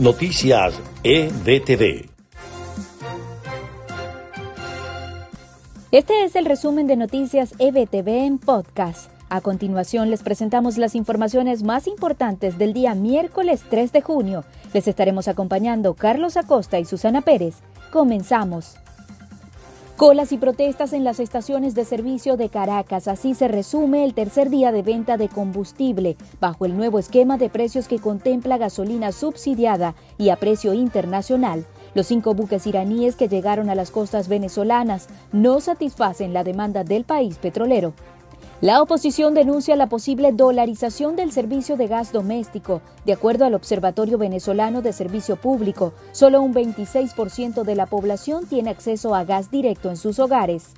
[0.00, 2.08] Noticias EBTV.
[5.90, 9.10] Este es el resumen de Noticias EBTV en podcast.
[9.28, 14.44] A continuación les presentamos las informaciones más importantes del día miércoles 3 de junio.
[14.72, 17.56] Les estaremos acompañando Carlos Acosta y Susana Pérez.
[17.90, 18.76] Comenzamos.
[19.98, 23.08] Colas y protestas en las estaciones de servicio de Caracas.
[23.08, 27.50] Así se resume el tercer día de venta de combustible bajo el nuevo esquema de
[27.50, 31.66] precios que contempla gasolina subsidiada y a precio internacional.
[31.94, 37.02] Los cinco buques iraníes que llegaron a las costas venezolanas no satisfacen la demanda del
[37.02, 37.92] país petrolero.
[38.60, 42.82] La oposición denuncia la posible dolarización del servicio de gas doméstico.
[43.04, 48.70] De acuerdo al Observatorio Venezolano de Servicio Público, solo un 26% de la población tiene
[48.70, 50.74] acceso a gas directo en sus hogares.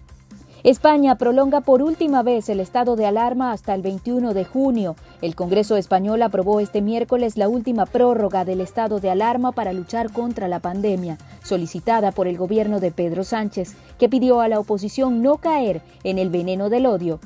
[0.63, 4.95] España prolonga por última vez el estado de alarma hasta el 21 de junio.
[5.23, 10.13] El Congreso español aprobó este miércoles la última prórroga del estado de alarma para luchar
[10.13, 15.23] contra la pandemia, solicitada por el gobierno de Pedro Sánchez, que pidió a la oposición
[15.23, 17.21] no caer en el veneno del odio.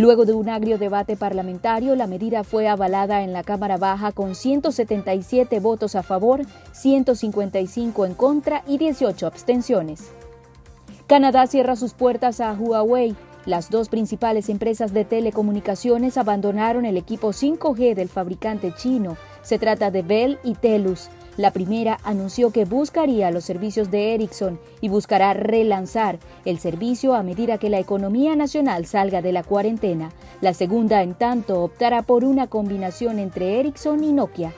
[0.00, 4.34] Luego de un agrio debate parlamentario, la medida fue avalada en la Cámara Baja con
[4.34, 6.40] 177 votos a favor,
[6.72, 10.10] 155 en contra y 18 abstenciones.
[11.06, 13.14] Canadá cierra sus puertas a Huawei.
[13.44, 19.18] Las dos principales empresas de telecomunicaciones abandonaron el equipo 5G del fabricante chino.
[19.42, 21.08] Se trata de Bell y Telus.
[21.36, 27.22] La primera anunció que buscaría los servicios de Ericsson y buscará relanzar el servicio a
[27.22, 30.10] medida que la economía nacional salga de la cuarentena.
[30.40, 34.52] La segunda, en tanto, optará por una combinación entre Ericsson y Nokia.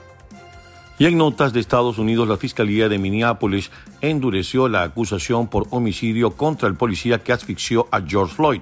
[0.99, 6.31] Y en notas de Estados Unidos, la Fiscalía de Minneapolis endureció la acusación por homicidio
[6.31, 8.61] contra el policía que asfixió a George Floyd,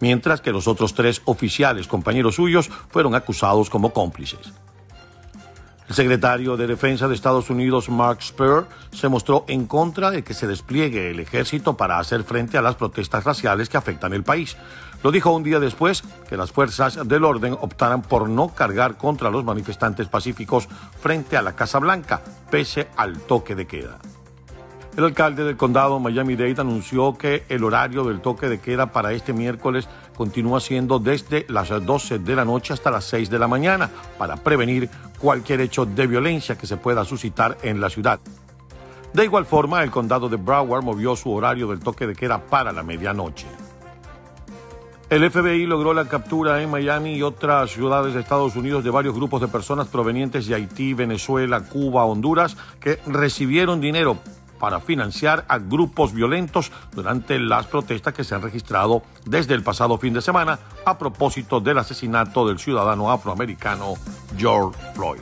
[0.00, 4.52] mientras que los otros tres oficiales, compañeros suyos, fueron acusados como cómplices.
[5.86, 10.32] El secretario de Defensa de Estados Unidos, Mark Spur, se mostró en contra de que
[10.32, 14.56] se despliegue el ejército para hacer frente a las protestas raciales que afectan el país.
[15.02, 19.28] Lo dijo un día después que las fuerzas del orden optaran por no cargar contra
[19.28, 20.68] los manifestantes pacíficos
[21.00, 23.98] frente a la Casa Blanca, pese al toque de queda.
[24.96, 29.32] El alcalde del condado Miami-Dade anunció que el horario del toque de queda para este
[29.32, 33.90] miércoles continúa siendo desde las 12 de la noche hasta las 6 de la mañana
[34.18, 34.88] para prevenir
[35.18, 38.20] cualquier hecho de violencia que se pueda suscitar en la ciudad.
[39.12, 42.70] De igual forma, el condado de Broward movió su horario del toque de queda para
[42.70, 43.48] la medianoche.
[45.10, 49.14] El FBI logró la captura en Miami y otras ciudades de Estados Unidos de varios
[49.14, 54.18] grupos de personas provenientes de Haití, Venezuela, Cuba, Honduras, que recibieron dinero
[54.58, 59.98] para financiar a grupos violentos durante las protestas que se han registrado desde el pasado
[59.98, 63.94] fin de semana a propósito del asesinato del ciudadano afroamericano
[64.36, 65.20] George Floyd.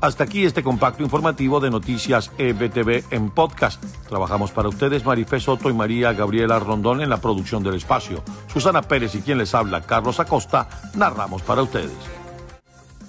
[0.00, 3.82] Hasta aquí este compacto informativo de Noticias EBTV en podcast.
[4.08, 8.22] Trabajamos para ustedes Marifé Soto y María Gabriela Rondón en la producción del espacio.
[8.46, 11.90] Susana Pérez y quien les habla, Carlos Acosta, narramos para ustedes.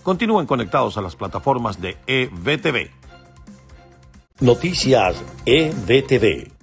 [0.02, 2.99] Continúen conectados a las plataformas de EBTV.
[4.42, 6.59] Noticias EBTV.